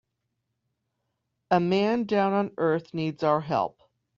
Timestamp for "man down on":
1.59-2.53